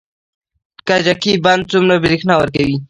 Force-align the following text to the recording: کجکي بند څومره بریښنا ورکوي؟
کجکي 0.87 1.33
بند 1.45 1.63
څومره 1.71 1.95
بریښنا 2.03 2.33
ورکوي؟ 2.37 2.77